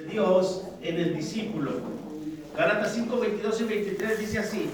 [0.00, 1.72] de Dios en el discípulo.
[2.56, 4.70] Gálatas 5, 22 y 23 dice así,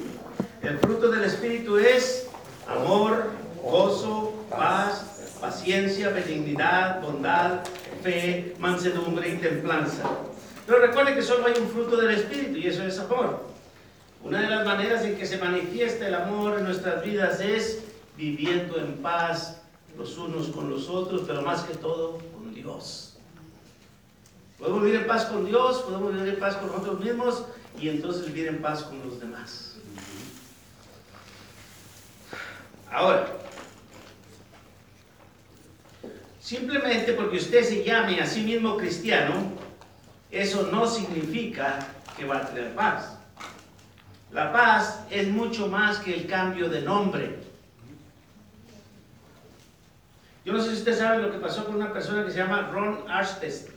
[0.62, 2.28] el fruto del Espíritu es
[2.66, 3.30] amor,
[3.62, 7.60] gozo, paz, paciencia, benignidad, bondad,
[8.02, 10.04] fe, mansedumbre y templanza.
[10.66, 13.44] Pero recuerde que solo hay un fruto del Espíritu y eso es amor.
[14.24, 17.84] Una de las maneras en que se manifiesta el amor en nuestras vidas es
[18.16, 19.62] viviendo en paz
[19.96, 23.15] los unos con los otros, pero más que todo con Dios.
[24.58, 27.44] Podemos vivir en paz con Dios, podemos vivir en paz con nosotros mismos
[27.78, 29.76] y entonces vivir en paz con los demás.
[32.90, 33.26] Ahora,
[36.40, 39.34] simplemente porque usted se llame a sí mismo cristiano,
[40.30, 41.78] eso no significa
[42.16, 43.18] que va a tener paz.
[44.32, 47.38] La paz es mucho más que el cambio de nombre.
[50.44, 52.70] Yo no sé si usted sabe lo que pasó con una persona que se llama
[52.72, 53.75] Ron Artest.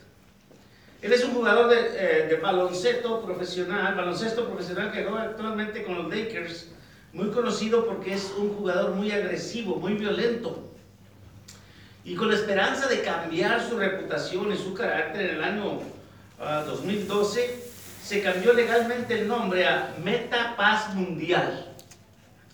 [1.01, 6.13] Él es un jugador de, eh, baloncesto profesional, baloncesto profesional que juega actualmente con los
[6.13, 6.67] Lakers,
[7.13, 10.69] muy conocido porque es un jugador muy agresivo, muy violento.
[12.03, 15.79] Y con la esperanza de cambiar su reputación y su carácter en el año
[16.37, 17.65] 2012, ah,
[18.03, 21.65] se cambió legalmente el nombre a Meta Paz Mundial.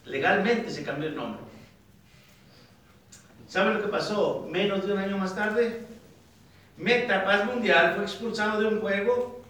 [0.05, 1.42] Legalmente se cambió el nombre.
[3.48, 4.48] ¿Sabe lo que pasó?
[4.52, 5.86] Menos de un año más tarde,
[6.78, 9.42] Meta Paz Mundial fue expulsado de un juego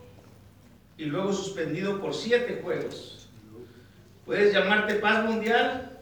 [0.97, 3.29] y luego suspendido por siete juegos.
[4.25, 5.99] Puedes llamarte Paz Mundial,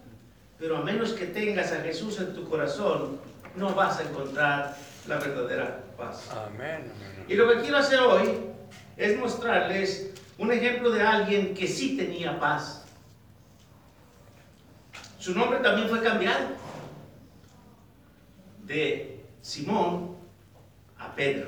[0.59, 3.19] pero a menos que tengas a Jesús en tu corazón,
[3.55, 6.29] no vas a encontrar la verdadera paz.
[6.31, 6.91] Amén.
[7.27, 8.29] Y lo que quiero hacer hoy
[8.97, 12.85] es mostrarles un ejemplo de alguien que sí tenía paz.
[15.19, 16.47] Su nombre también fue cambiado
[18.63, 20.17] de Simón
[21.03, 21.47] a Pedro.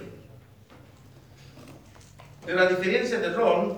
[2.45, 3.77] Pero a diferencia de Ron,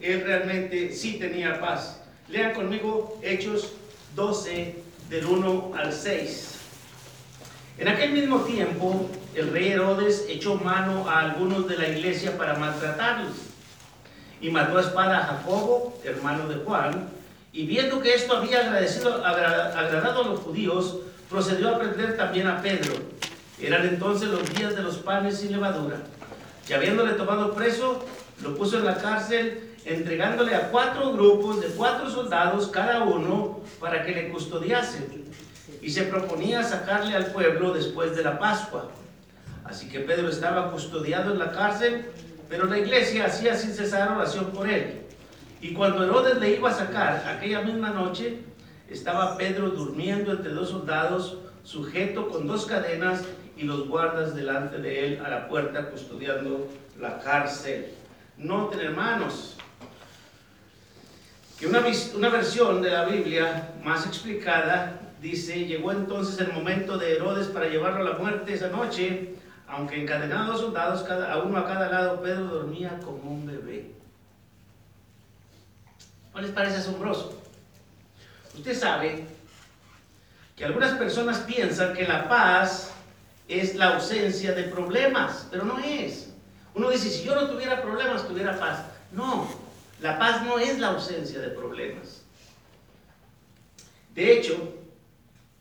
[0.00, 2.00] él realmente sí tenía paz.
[2.28, 3.72] Lean conmigo Hechos
[4.14, 4.76] 12
[5.08, 6.54] del 1 al 6.
[7.78, 12.54] En aquel mismo tiempo, el rey Herodes echó mano a algunos de la iglesia para
[12.54, 13.36] maltratarlos
[14.40, 17.08] y mató a espada a Jacobo, hermano de Juan,
[17.52, 20.98] y viendo que esto había agradecido, agradado a los judíos,
[21.28, 22.94] procedió a prender también a Pedro.
[23.60, 25.96] Eran entonces los días de los panes sin levadura.
[26.68, 28.04] Y habiéndole tomado preso,
[28.42, 34.04] lo puso en la cárcel, entregándole a cuatro grupos de cuatro soldados cada uno para
[34.04, 35.24] que le custodiasen.
[35.82, 38.90] Y se proponía sacarle al pueblo después de la Pascua.
[39.64, 42.06] Así que Pedro estaba custodiado en la cárcel,
[42.48, 45.02] pero la iglesia hacía sin cesar oración por él.
[45.60, 48.38] Y cuando Herodes le iba a sacar aquella misma noche,
[48.88, 53.24] estaba Pedro durmiendo entre dos soldados, sujeto con dos cadenas
[53.58, 57.92] y los guardas delante de él a la puerta custodiando la cárcel.
[58.36, 59.56] Noten, hermanos,
[61.58, 61.82] que una,
[62.14, 67.66] una versión de la Biblia más explicada dice, llegó entonces el momento de Herodes para
[67.66, 69.34] llevarlo a la muerte esa noche,
[69.66, 73.90] aunque encadenados soldados, cada, a uno a cada lado, Pedro dormía como un bebé.
[76.32, 77.42] ¿No les parece asombroso?
[78.54, 79.24] Usted sabe
[80.54, 82.92] que algunas personas piensan que la paz
[83.48, 86.30] es la ausencia de problemas, pero no es.
[86.74, 88.84] Uno dice, si yo no tuviera problemas, tuviera paz.
[89.10, 89.48] No,
[90.00, 92.22] la paz no es la ausencia de problemas.
[94.14, 94.74] De hecho,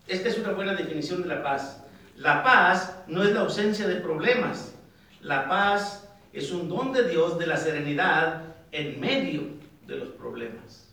[0.07, 1.81] esta es una buena definición de la paz.
[2.17, 4.73] La paz no es la ausencia de problemas.
[5.21, 9.43] La paz es un don de Dios de la serenidad en medio
[9.85, 10.87] de los problemas.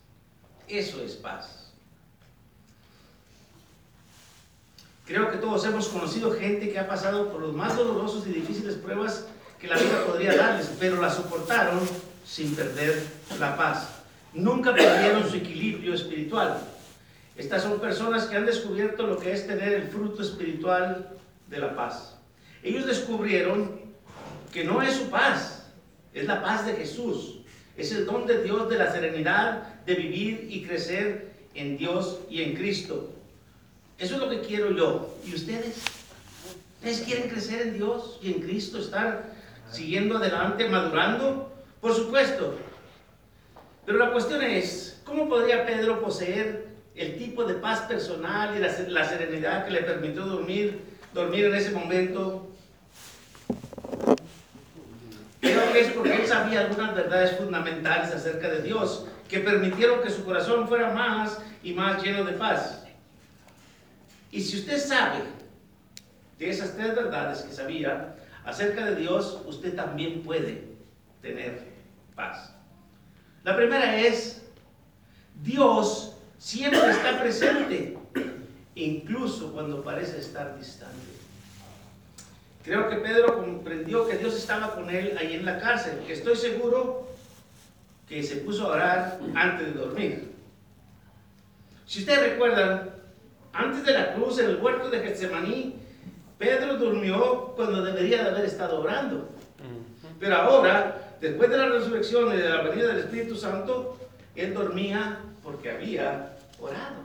[0.69, 1.63] Eso es paz.
[5.06, 8.76] Creo que todos hemos conocido gente que ha pasado por los más dolorosos y difíciles
[8.76, 9.26] pruebas
[9.60, 11.81] que la vida podría darles, pero la soportaron
[12.25, 13.03] sin perder
[13.38, 14.03] la paz.
[14.32, 16.59] Nunca perdieron su equilibrio espiritual.
[17.37, 21.10] Estas son personas que han descubierto lo que es tener el fruto espiritual
[21.48, 22.16] de la paz.
[22.62, 23.78] Ellos descubrieron
[24.53, 25.66] que no es su paz,
[26.15, 27.41] es la paz de Jesús.
[27.77, 32.42] Es el don de Dios de la serenidad de vivir y crecer en Dios y
[32.42, 33.14] en Cristo.
[33.98, 35.14] Eso es lo que quiero yo.
[35.24, 35.84] ¿Y ustedes?
[36.76, 39.32] ¿Ustedes quieren crecer en Dios y en Cristo, estar
[39.70, 41.52] siguiendo adelante, madurando?
[41.80, 42.58] Por supuesto.
[43.86, 49.04] Pero la cuestión es, ¿cómo podría Pedro poseer el tipo de paz personal y la,
[49.04, 50.80] serenidad que le permitió dormir,
[51.12, 52.50] dormir en ese momento?
[55.41, 60.10] Creo que es porque él sabía algunas verdades fundamentales acerca de Dios que permitieron que
[60.10, 62.84] su corazón fuera más y más lleno de paz.
[64.34, 65.21] Y si usted sabe
[66.41, 70.65] de esas tres verdades que sabía acerca de Dios, usted también puede
[71.22, 71.63] tener
[72.16, 72.53] paz.
[73.45, 74.42] La primera es,
[75.41, 77.97] Dios siempre está presente,
[78.75, 80.98] incluso cuando parece estar distante.
[82.65, 86.34] Creo que Pedro comprendió que Dios estaba con él ahí en la cárcel, que estoy
[86.34, 87.07] seguro
[88.09, 90.33] que se puso a orar antes de dormir.
[91.87, 92.93] Si ustedes recuerdan,
[93.54, 95.77] antes de la cruz en el huerto de Getsemaní,
[96.39, 99.28] Pedro durmió cuando debería de haber estado orando.
[100.18, 103.97] Pero ahora, después de la resurrección y de la venida del Espíritu Santo,
[104.34, 107.04] él dormía porque había orado.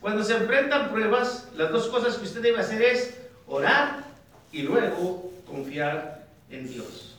[0.00, 4.04] Cuando se enfrentan pruebas, las dos cosas que usted debe hacer es orar
[4.52, 7.16] y luego confiar en Dios.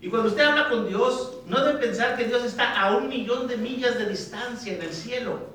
[0.00, 3.48] Y cuando usted habla con Dios, no debe pensar que Dios está a un millón
[3.48, 5.48] de millas de distancia en el cielo.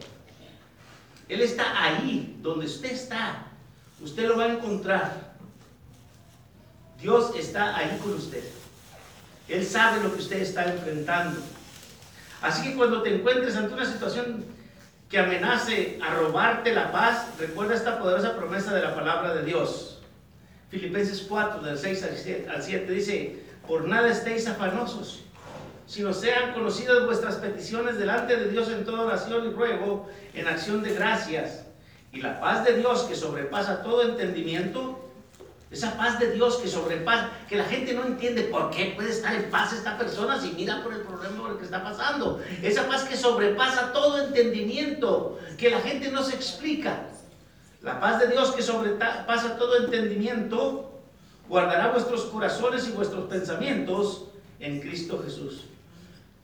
[1.34, 3.48] Él está ahí, donde usted está.
[4.00, 5.34] Usted lo va a encontrar.
[7.02, 8.44] Dios está ahí con usted.
[9.48, 11.42] Él sabe lo que usted está enfrentando.
[12.40, 14.46] Así que cuando te encuentres ante una situación
[15.10, 20.02] que amenace a robarte la paz, recuerda esta poderosa promesa de la palabra de Dios.
[20.70, 22.04] Filipenses 4, del 6
[22.48, 25.23] al 7, dice, por nada estéis afanosos,
[25.86, 30.82] sino sean conocidas vuestras peticiones delante de Dios en toda oración y ruego, en acción
[30.82, 31.66] de gracias.
[32.12, 35.00] Y la paz de Dios que sobrepasa todo entendimiento,
[35.72, 39.34] esa paz de Dios que sobrepasa, que la gente no entiende por qué puede estar
[39.34, 42.40] en paz esta persona si mira por el problema por el que está pasando.
[42.62, 47.08] Esa paz que sobrepasa todo entendimiento, que la gente no se explica.
[47.82, 50.92] La paz de Dios que sobrepasa todo entendimiento,
[51.50, 54.26] guardará vuestros corazones y vuestros pensamientos
[54.60, 55.66] en Cristo Jesús.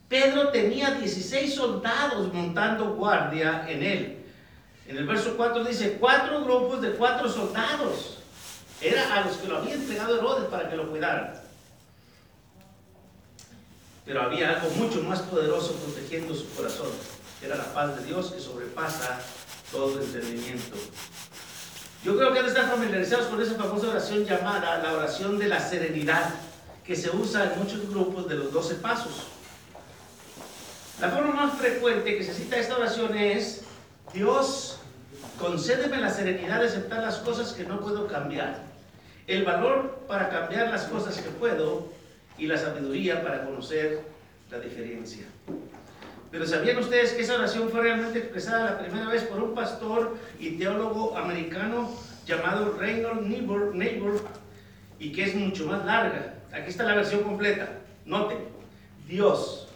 [0.10, 4.26] Pedro tenía 16 soldados montando guardia en él.
[4.88, 8.18] En el verso 4 dice, cuatro grupos de cuatro soldados.
[8.82, 11.34] Era a los que lo había entregado Herodes para que lo cuidaran.
[14.04, 16.90] Pero había algo mucho más poderoso protegiendo su corazón.
[17.44, 19.20] Era la paz de Dios que sobrepasa
[19.72, 20.76] todo entendimiento.
[22.04, 26.34] Yo creo que estar familiarizados con esa famosa oración llamada la oración de la serenidad,
[26.84, 29.28] que se usa en muchos grupos de los 12 pasos.
[31.02, 33.64] La forma más frecuente que se cita esta oración es,
[34.14, 34.80] Dios,
[35.40, 38.64] concédeme la serenidad de aceptar las cosas que no puedo cambiar
[39.26, 41.88] el valor para cambiar las cosas que puedo
[42.38, 44.02] y la sabiduría para conocer
[44.52, 45.24] la diferencia.
[46.32, 50.18] Pero ¿sabían ustedes que esa oración fue realmente expresada la primera vez por un pastor
[50.38, 51.90] y teólogo americano
[52.26, 54.22] llamado Reynold Neighbor,
[55.00, 56.34] y que es mucho más larga?
[56.52, 57.70] Aquí está la versión completa.
[58.06, 58.40] Noten,
[59.08, 59.69] Dios,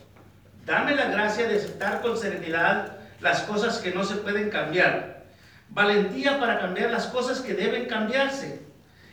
[0.65, 5.23] dame la gracia de aceptar con serenidad las cosas que no se pueden cambiar.
[5.69, 8.61] Valentía para cambiar las cosas que deben cambiarse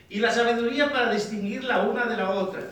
[0.09, 2.63] y la sabiduría para distinguir la una de la otra.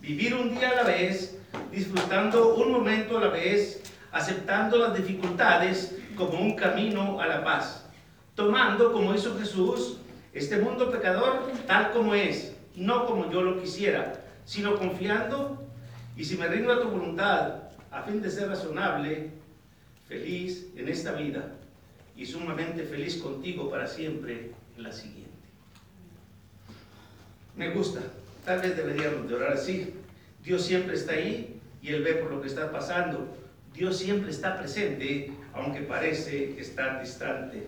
[0.00, 1.38] Vivir un día a la vez,
[1.70, 3.82] disfrutando un momento a la vez,
[4.12, 7.86] aceptando las dificultades como un camino a la paz.
[8.34, 9.98] Tomando, como hizo Jesús,
[10.32, 15.62] este mundo pecador tal como es, no como yo lo quisiera, sino confiando
[16.16, 17.65] y si me rindo a tu voluntad
[17.96, 19.30] a fin de ser razonable,
[20.08, 21.52] feliz en esta vida
[22.16, 25.26] y sumamente feliz contigo para siempre en la siguiente
[27.56, 28.00] me gusta.
[28.44, 29.94] Tal vez deberíamos de orar así.
[30.44, 33.34] Dios siempre está ahí y Él ve por lo que está pasando.
[33.74, 37.66] Dios siempre está presente, aunque parece estar distante.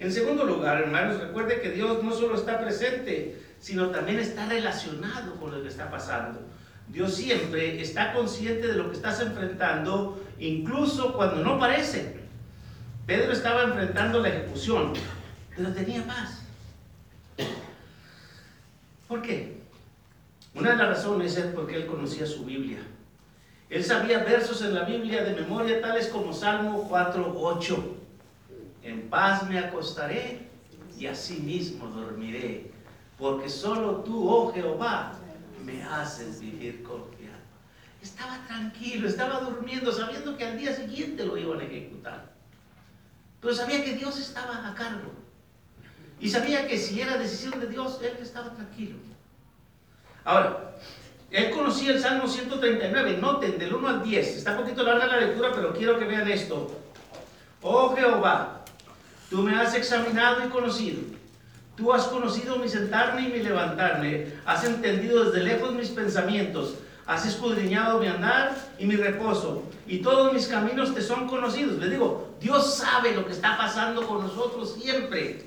[0.00, 5.36] En segundo lugar, hermanos, recuerde que Dios no solo está presente, sino también está relacionado
[5.36, 6.40] con lo que está pasando.
[6.88, 12.16] Dios siempre está consciente de lo que estás enfrentando, incluso cuando no parece.
[13.06, 14.92] Pedro estaba enfrentando la ejecución,
[15.54, 16.42] pero tenía paz.
[19.08, 19.56] ¿Por qué?
[20.54, 22.78] Una de las razones es porque él conocía su Biblia.
[23.68, 27.76] Él sabía versos en la Biblia de memoria tales como Salmo 4.8.
[28.84, 30.48] En paz me acostaré
[30.98, 32.70] y así mismo dormiré,
[33.18, 35.12] porque solo tú, oh Jehová,
[35.64, 37.36] me haces vivir confiado.
[38.02, 42.32] Estaba tranquilo, estaba durmiendo, sabiendo que al día siguiente lo iban a ejecutar.
[43.40, 45.12] Pero sabía que Dios estaba a cargo.
[46.20, 48.96] Y sabía que si era decisión de Dios, él estaba tranquilo.
[50.24, 50.74] Ahora,
[51.30, 54.36] él conocía el Salmo 139, noten, del 1 al 10.
[54.38, 56.80] Está un poquito larga la lectura, pero quiero que vean esto.
[57.62, 58.64] Oh Jehová,
[59.28, 61.00] tú me has examinado y conocido.
[61.76, 64.32] Tú has conocido mi sentarme y mi levantarme.
[64.46, 66.76] Has entendido desde lejos mis pensamientos.
[67.06, 69.62] Has escudriñado mi andar y mi reposo.
[69.86, 71.78] Y todos mis caminos te son conocidos.
[71.78, 75.44] Les digo, Dios sabe lo que está pasando con nosotros siempre.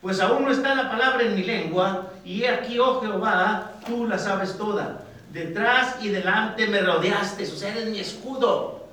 [0.00, 4.06] Pues aún no está la palabra en mi lengua, y he aquí, oh Jehová, tú
[4.06, 5.04] la sabes toda.
[5.32, 8.86] Detrás y delante me rodeaste, o sea, eres mi escudo.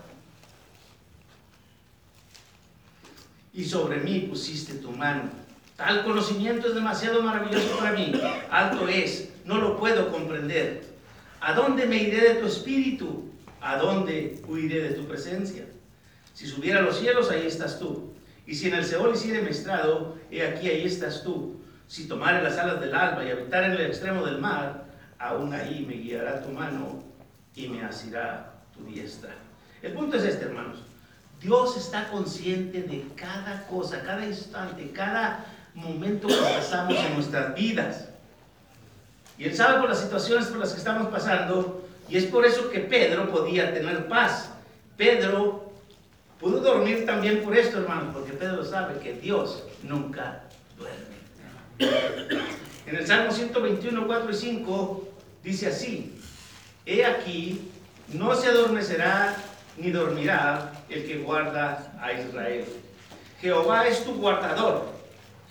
[3.54, 5.43] Y sobre mí pusiste tu mano.
[5.75, 8.13] Tal conocimiento es demasiado maravilloso para mí.
[8.51, 10.84] Alto es, no lo puedo comprender.
[11.42, 13.30] ¿A dónde me iré de tu espíritu?
[13.60, 15.65] ¿A dónde huiré de tu presencia?
[16.34, 18.13] Si subiera a los cielos, ahí estás tú.
[18.46, 21.62] Y si en el Seol hiciere mi estrado, he aquí, ahí estás tú.
[21.88, 24.86] Si tomare las alas del alba y habitar en el extremo del mar,
[25.18, 27.03] aún ahí me guiará tu mano
[27.56, 29.32] y me asirá tu diestra.
[29.82, 30.80] El punto es este, hermanos.
[31.42, 38.06] Dios está consciente de cada cosa, cada instante, cada momento que pasamos en nuestras vidas.
[39.38, 42.70] Y Él sabe por las situaciones por las que estamos pasando, y es por eso
[42.70, 44.50] que Pedro podía tener paz.
[44.98, 45.74] Pedro
[46.39, 50.44] pudo dormir también por esto, hermanos, porque Pedro sabe que Dios nunca
[50.77, 51.13] duerme.
[52.86, 55.08] En el Salmo 121, 4 y 5
[55.44, 56.20] dice así,
[56.86, 57.72] He aquí,
[58.10, 59.36] no se adormecerá
[59.77, 62.65] ni dormirá el que guarda a Israel.
[63.42, 64.93] Jehová es tu guardador,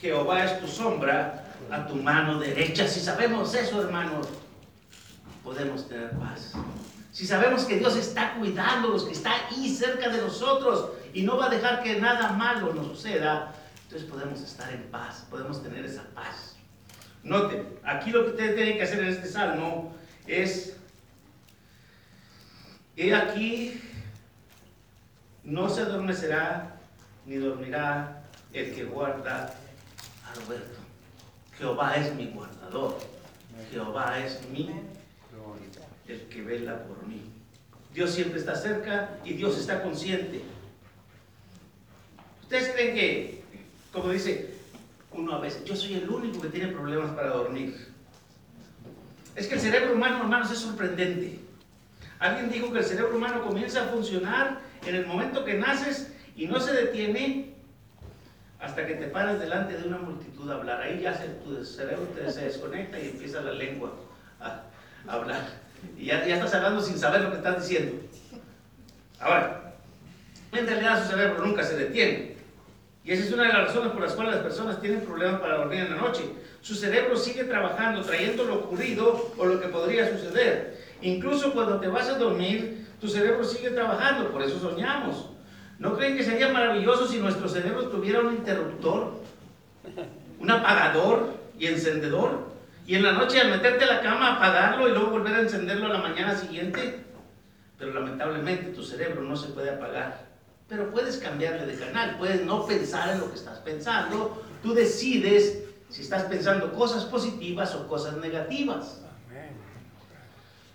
[0.03, 2.89] Jehová es tu sombra a tu mano derecha.
[2.89, 4.27] Si sabemos eso, hermanos,
[5.45, 6.55] podemos tener paz.
[7.13, 11.47] Si sabemos que Dios está cuidándolos, que está ahí cerca de nosotros y no va
[11.47, 13.55] a dejar que nada malo nos suceda,
[13.85, 16.57] entonces podemos estar en paz, podemos tener esa paz.
[17.23, 19.95] Noten, aquí lo que ustedes tienen que hacer en este salmo
[20.27, 20.77] es,
[22.97, 23.81] he aquí,
[25.45, 26.81] no se adormecerá
[27.25, 29.55] ni dormirá el que guarda
[30.35, 30.79] Roberto.
[31.59, 32.99] Jehová es mi guardador.
[33.71, 34.71] Jehová es mi
[36.09, 37.23] el que vela por mí.
[37.95, 40.43] Dios siempre está cerca y Dios está consciente.
[42.43, 43.45] ¿Ustedes creen que,
[43.93, 44.55] como dice
[45.13, 47.89] uno a veces, yo soy el único que tiene problemas para dormir?
[49.35, 51.39] Es que el cerebro humano, hermanos, es sorprendente.
[52.19, 56.47] Alguien dijo que el cerebro humano comienza a funcionar en el momento que naces y
[56.47, 57.52] no se detiene
[58.63, 60.81] hasta que te paras delante de una multitud a hablar.
[60.81, 63.93] Ahí ya tu cerebro se desconecta y empieza la lengua
[64.41, 64.63] a
[65.09, 65.41] hablar.
[65.99, 68.01] Y ya, estás hablando sin saber lo que estás diciendo.
[69.19, 69.75] Ahora,
[70.53, 72.37] en realidad su cerebro nunca se detiene.
[73.05, 75.57] Y esa es una de las razones por las cuales las personas tienen problemas para
[75.57, 76.23] dormir en la noche.
[76.61, 80.79] Su cerebro sigue trabajando, trayendo lo ocurrido o lo que podría suceder.
[81.01, 85.32] Incluso cuando te vas a dormir, tu cerebro sigue trabajando, por eso soñamos.
[85.83, 89.15] ¿No creen que sería maravilloso si nuestro cerebro tuviera un interruptor,
[90.39, 92.53] un apagador y encendedor?
[92.87, 95.87] Y en la noche al meterte a la cama apagarlo y luego volver a encenderlo
[95.87, 97.01] a la mañana siguiente.
[97.81, 100.29] Pero lamentablemente tu cerebro no se puede apagar.
[100.69, 104.41] Pero puedes cambiarle de canal, puedes no pensar en lo que estás pensando.
[104.63, 109.01] Tú decides si estás pensando cosas positivas o cosas negativas.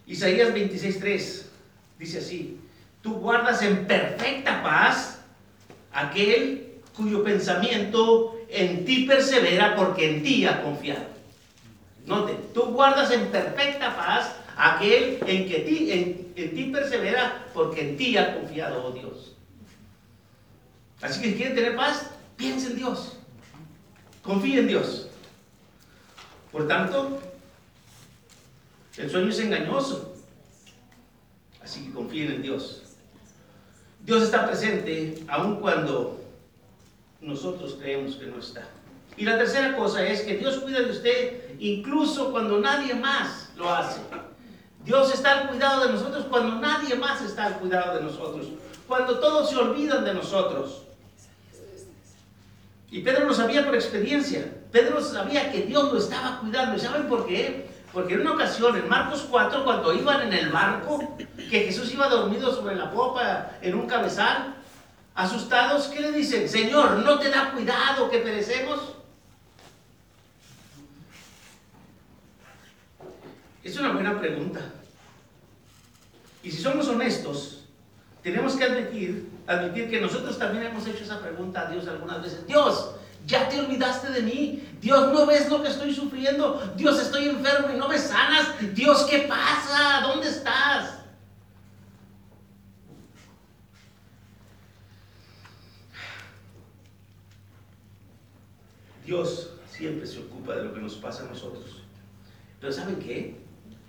[0.06, 1.44] Isaías 26:3
[1.98, 2.60] dice así,
[3.08, 5.22] tú guardas en perfecta paz
[5.94, 11.06] aquel cuyo pensamiento en ti persevera porque en ti ha confiado.
[12.06, 17.98] Note, tú guardas en perfecta paz aquel en que ti, en, ti persevera porque en
[17.98, 19.34] ti ha confiado, oh Dios.
[21.02, 23.18] Así que si quieren tener paz, piensen en Dios.
[24.22, 25.08] Confíen en Dios.
[26.52, 27.22] Por tanto,
[28.98, 30.14] el sueño es engañoso.
[31.64, 32.84] Así que confíen en Dios.
[34.08, 36.18] Dios está presente aun cuando
[37.20, 38.66] nosotros creemos que no está.
[39.18, 43.70] Y la tercera cosa es que Dios cuida de usted incluso cuando nadie más lo
[43.70, 44.00] hace.
[44.86, 48.48] Dios está al cuidado de nosotros cuando nadie más está al cuidado de nosotros.
[48.88, 50.84] Cuando todos se olvidan de nosotros.
[52.90, 54.54] Y Pedro lo sabía por experiencia.
[54.72, 56.78] Pedro sabía que Dios lo estaba cuidando.
[56.78, 57.68] ¿Y saben por qué?
[57.98, 61.18] Porque en una ocasión, en Marcos 4, cuando iban en el barco,
[61.50, 64.54] que Jesús iba dormido sobre la popa en un cabezal,
[65.16, 66.48] asustados, ¿qué le dicen?
[66.48, 68.98] Señor, ¿no te da cuidado que perecemos?
[73.63, 74.62] Es una buena pregunta.
[76.44, 77.66] Y si somos honestos,
[78.22, 82.46] tenemos que admitir, admitir que nosotros también hemos hecho esa pregunta a Dios algunas veces.
[82.46, 82.92] Dios,
[83.28, 84.64] ¿ya te olvidaste de mí?
[84.82, 86.74] Dios, ¿no ves lo que estoy sufriendo?
[86.76, 88.56] Dios, estoy enfermo y no me sanas.
[88.74, 90.02] Dios, ¿qué pasa?
[90.02, 90.94] ¿Dónde estás?
[99.06, 101.84] Dios siempre se ocupa de lo que nos pasa a nosotros.
[102.60, 103.38] Pero ¿saben qué?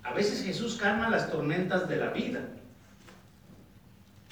[0.03, 2.41] A veces Jesús calma las tormentas de la vida,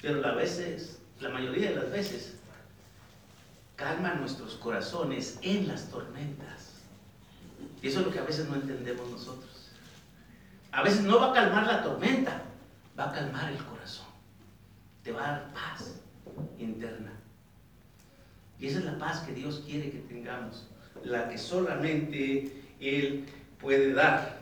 [0.00, 2.37] pero a veces, la mayoría de las veces,
[3.78, 6.82] calma nuestros corazones en las tormentas.
[7.80, 9.70] Y eso es lo que a veces no entendemos nosotros.
[10.72, 12.42] A veces no va a calmar la tormenta,
[12.98, 14.06] va a calmar el corazón.
[15.04, 15.94] Te va a dar paz
[16.58, 17.12] interna.
[18.58, 20.66] Y esa es la paz que Dios quiere que tengamos,
[21.04, 23.26] la que solamente Él
[23.60, 24.40] puede dar.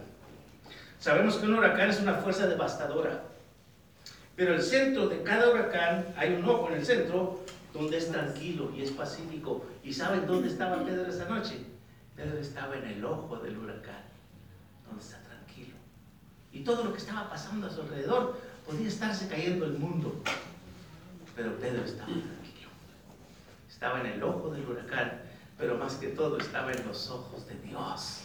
[0.98, 3.22] Sabemos que un huracán es una fuerza devastadora,
[4.34, 7.44] pero el centro de cada huracán, hay un ojo en el centro
[7.76, 9.66] donde es tranquilo y es pacífico.
[9.84, 11.58] ¿Y saben dónde estaba Pedro esa noche?
[12.16, 14.02] Pedro estaba en el ojo del huracán,
[14.86, 15.76] donde está tranquilo.
[16.52, 20.22] Y todo lo que estaba pasando a su alrededor podía estarse cayendo el mundo.
[21.34, 22.70] Pero Pedro estaba tranquilo.
[23.68, 25.20] Estaba en el ojo del huracán,
[25.58, 28.22] pero más que todo estaba en los ojos de Dios.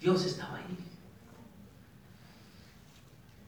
[0.00, 0.76] Dios estaba ahí.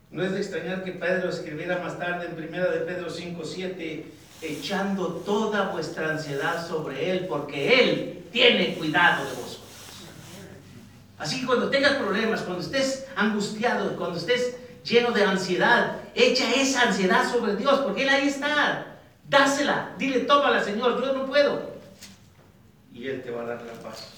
[0.09, 4.05] No es de extrañar que Pedro escribiera más tarde en 1 de Pedro 5, 7,
[4.41, 9.61] echando toda vuestra ansiedad sobre Él, porque Él tiene cuidado de vosotros.
[11.17, 16.83] Así que cuando tengas problemas, cuando estés angustiado, cuando estés lleno de ansiedad, echa esa
[16.83, 18.97] ansiedad sobre Dios, porque Él ahí está.
[19.27, 21.73] Dásela, dile, tómala, Señor, yo no puedo.
[22.93, 24.09] Y Él te va a dar la paz.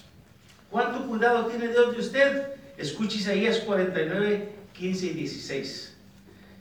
[0.69, 2.47] ¿Cuánto cuidado tiene Dios de usted?
[2.77, 5.96] Escuche Isaías 49, 15 y 16.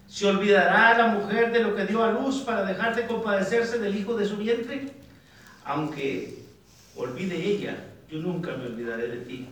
[0.09, 3.97] ¿Se olvidará la mujer de lo que dio a luz para dejar de compadecerse del
[3.97, 4.93] hijo de su vientre?
[5.65, 6.39] Aunque
[6.97, 7.77] olvide ella,
[8.09, 9.49] yo nunca me olvidaré de ti.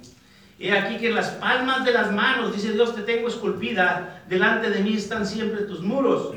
[0.59, 4.71] He aquí que en las palmas de las manos, dice Dios, te tengo esculpida, delante
[4.71, 6.33] de mí están siempre tus muros.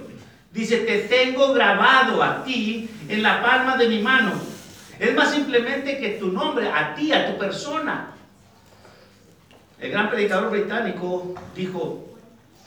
[0.51, 4.31] Dice, te tengo grabado a ti en la palma de mi mano.
[4.99, 8.15] Es más simplemente que tu nombre, a ti, a tu persona.
[9.79, 12.06] El gran predicador británico dijo,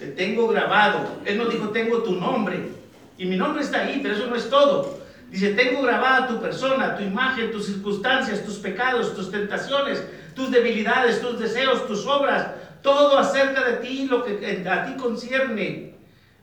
[0.00, 1.20] te tengo grabado.
[1.26, 2.70] Él no dijo, tengo tu nombre.
[3.18, 4.98] Y mi nombre está ahí, pero eso no es todo.
[5.30, 10.02] Dice, tengo grabada tu persona, tu imagen, tus circunstancias, tus pecados, tus tentaciones,
[10.34, 12.48] tus debilidades, tus deseos, tus obras,
[12.82, 15.94] todo acerca de ti, lo que a ti concierne.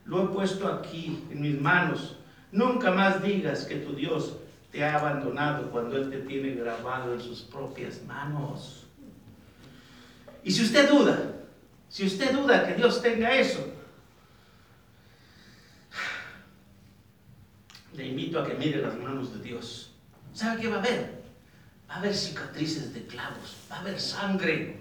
[0.05, 2.15] Lo he puesto aquí en mis manos.
[2.51, 4.37] Nunca más digas que tu Dios
[4.71, 8.85] te ha abandonado cuando Él te tiene grabado en sus propias manos.
[10.43, 11.33] Y si usted duda,
[11.89, 13.65] si usted duda que Dios tenga eso,
[17.93, 19.91] le invito a que mire las manos de Dios.
[20.33, 21.23] ¿Sabe qué va a haber?
[21.89, 24.77] Va a haber cicatrices de clavos, va a haber sangre.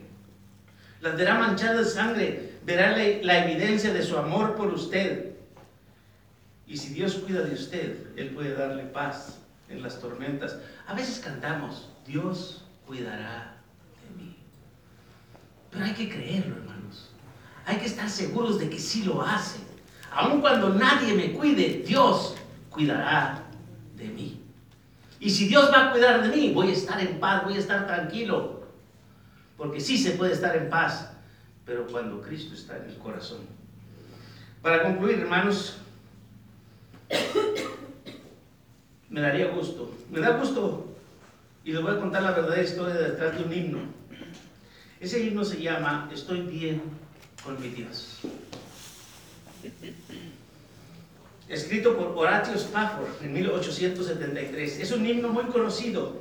[1.01, 5.35] Las verá manchadas de sangre, verá la, evidencia de su amor por usted.
[6.67, 9.39] Y si Dios cuida de usted, Él puede darle paz
[9.69, 10.59] en las tormentas.
[10.87, 13.57] A veces cantamos, Dios cuidará
[14.03, 14.37] de mí.
[15.71, 16.76] Pero hay que creerlo, hermanos.
[17.67, 19.59] Hay que estar seguros de que sí lo hace.
[20.13, 22.37] Aun cuando nadie me cuide, Dios
[22.71, 23.43] cuidará
[23.97, 24.41] de mí.
[25.19, 27.59] Y si Dios va a cuidar de mí, voy a estar en paz, voy a
[27.59, 28.63] estar tranquilo.
[29.57, 31.11] Porque sí se puede estar en paz,
[31.65, 33.41] pero cuando Cristo está en el corazón.
[34.63, 35.79] Para concluir, hermanos,
[39.11, 40.87] me daría gusto, me da gusto,
[41.65, 43.79] y les voy a contar la verdadera historia detrás de un himno.
[45.01, 47.06] Ese himno se llama Estoy bien
[47.47, 48.19] con mi Dios
[51.49, 54.81] escrito por Horatio Spafford en 1873.
[54.81, 56.21] Es un himno muy conocido,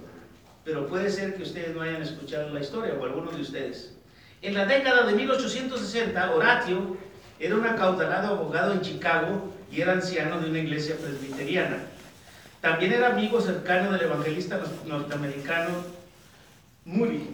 [0.64, 3.94] pero puede ser que ustedes no hayan escuchado la historia o alguno de ustedes.
[4.42, 6.98] En la década de 1860, Horatio
[7.40, 11.78] era un acaudalado abogado en Chicago y era anciano de una iglesia presbiteriana.
[12.62, 15.70] También era amigo cercano del evangelista norteamericano
[16.86, 17.30] Moody.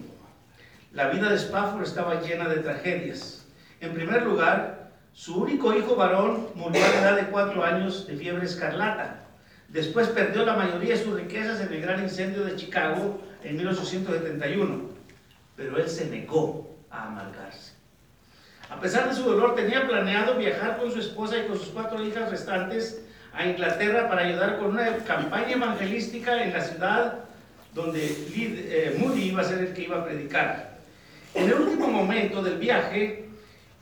[0.92, 3.41] La vida de Spafford estaba llena de tragedias.
[3.82, 8.16] En primer lugar, su único hijo varón murió a la edad de cuatro años de
[8.16, 9.24] fiebre escarlata.
[9.70, 14.82] Después perdió la mayoría de sus riquezas en el gran incendio de Chicago en 1871.
[15.56, 17.72] Pero él se negó a amargarse.
[18.70, 22.00] A pesar de su dolor, tenía planeado viajar con su esposa y con sus cuatro
[22.04, 27.18] hijas restantes a Inglaterra para ayudar con una campaña evangelística en la ciudad
[27.74, 30.78] donde eh, Moody iba a ser el que iba a predicar.
[31.34, 33.31] En el último momento del viaje,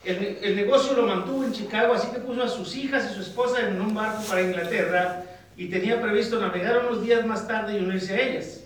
[0.04, 3.68] el, negocio lo mantuvo en Chicago, así que puso a sus hijas y su esposa
[3.68, 5.24] en un barco para Inglaterra
[5.56, 8.60] y tenía previsto navegar unos días más tarde y unirse a ellas.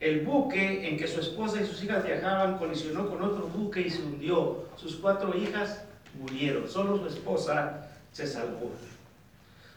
[0.00, 3.90] El buque en que su esposa y sus hijas viajaban colisionó con otro buque y
[3.90, 4.64] se hundió.
[4.76, 5.82] Sus cuatro hijas
[6.18, 8.70] murieron, solo su esposa se salvó.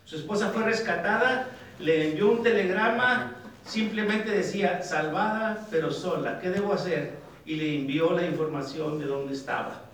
[0.06, 6.74] Su esposa fue rescatada, le envió un telegrama, simplemente decía, salvada pero sola, ¿qué debo
[6.74, 7.14] hacer?
[7.46, 9.91] Y le envió la información de dónde estaba.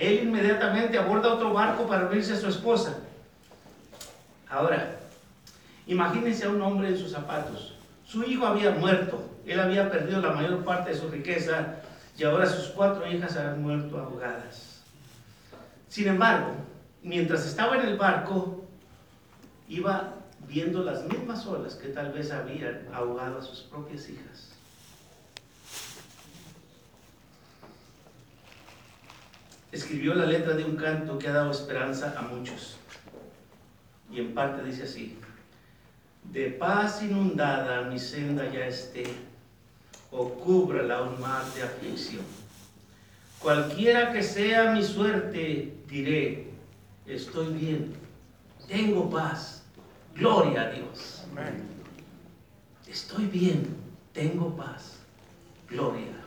[0.00, 2.96] Él inmediatamente aborda otro barco para unirse a su esposa.
[4.48, 4.98] Ahora,
[5.86, 7.76] imagínense a un hombre en sus zapatos.
[8.06, 11.76] Su hijo había muerto, él había perdido la mayor parte de su riqueza
[12.16, 14.80] y ahora sus cuatro hijas han muerto ahogadas.
[15.88, 16.54] Sin embargo,
[17.02, 18.64] mientras estaba en el barco,
[19.68, 20.14] iba
[20.48, 24.54] viendo las mismas olas que tal vez habían ahogado a sus propias hijas.
[29.72, 32.76] Escribió la letra de un canto que ha dado esperanza a muchos.
[34.10, 35.16] Y en parte dice así,
[36.24, 39.04] de paz inundada mi senda ya esté,
[40.10, 42.24] o cúbrala un mar de aflicción.
[43.38, 46.48] Cualquiera que sea mi suerte, diré,
[47.06, 47.94] estoy bien,
[48.68, 49.62] tengo paz,
[50.14, 51.22] gloria a Dios.
[52.86, 53.76] Estoy bien,
[54.12, 54.98] tengo paz,
[55.68, 56.20] gloria a Dios.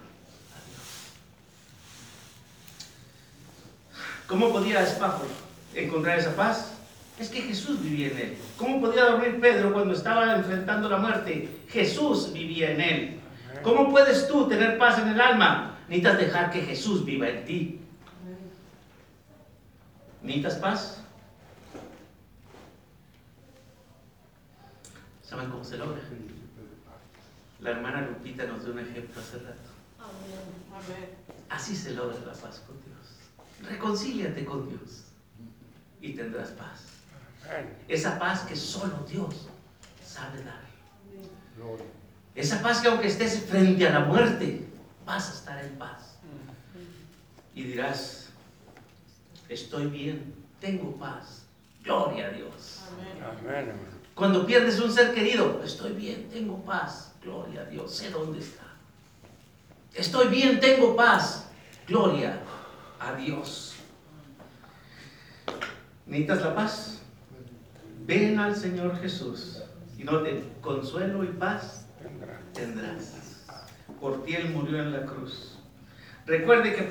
[4.34, 5.30] ¿Cómo podía Espáforo
[5.76, 6.74] encontrar esa paz?
[7.20, 8.38] Es que Jesús vivía en él.
[8.58, 11.60] ¿Cómo podía dormir Pedro cuando estaba enfrentando la muerte?
[11.70, 13.20] Jesús vivía en él.
[13.62, 15.78] ¿Cómo puedes tú tener paz en el alma?
[15.88, 17.80] Necesitas dejar que Jesús viva en ti.
[20.24, 21.04] ¿Necesitas paz?
[25.22, 26.02] ¿Saben cómo se logra?
[27.60, 29.70] La hermana Lupita nos dio un ejemplo hace rato.
[31.52, 32.93] Así se logra la paz con Dios.
[33.70, 35.06] Reconcíliate con Dios
[36.02, 36.82] y tendrás paz.
[37.88, 39.48] Esa paz que solo Dios
[40.06, 40.62] sabe dar.
[42.36, 44.68] Esa paz que aunque estés frente a la muerte,
[45.06, 46.18] vas a estar en paz.
[47.56, 48.30] Y dirás,
[49.48, 51.44] estoy bien, tengo paz.
[51.84, 52.82] Gloria a Dios.
[54.16, 57.14] Cuando pierdes un ser querido, estoy bien, tengo paz.
[57.22, 58.64] Gloria a Dios, sé dónde está.
[59.94, 61.46] Estoy bien, tengo paz.
[61.88, 62.42] Gloria
[63.04, 63.76] a Dios.
[66.06, 67.02] ¿Necesitas la paz?
[68.06, 69.62] Ven al Señor Jesús
[69.98, 71.88] y noten, consuelo y paz
[72.54, 73.46] tendrás.
[74.00, 75.58] Por ti Él murió en la cruz.
[76.26, 76.88] Recuerde que, de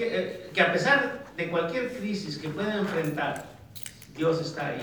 [0.00, 3.46] eh, que a pesar de cualquier crisis que pueda enfrentar,
[4.16, 4.82] Dios está ahí.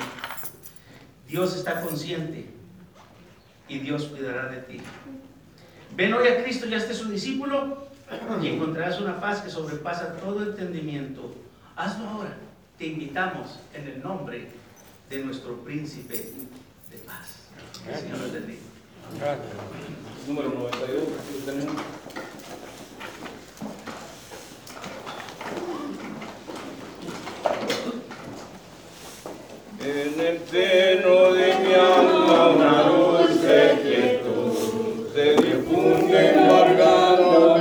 [1.28, 2.46] Dios está consciente
[3.68, 4.82] y Dios cuidará de ti.
[5.96, 7.89] Ven hoy a Cristo y hazte su discípulo
[8.42, 11.34] y encontrarás una paz que sobrepasa todo entendimiento.
[11.76, 12.38] Hazlo ahora.
[12.78, 14.48] Te invitamos en el nombre
[15.10, 17.50] de nuestro príncipe de paz.
[17.88, 18.60] El Señor los bendiga.
[20.28, 21.82] Número 92, aquí lo tenemos.
[29.82, 31.34] En el seno